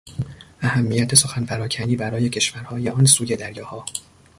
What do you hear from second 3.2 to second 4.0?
دریاها